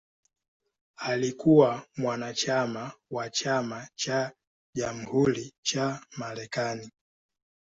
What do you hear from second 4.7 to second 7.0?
Jamhuri cha Marekani.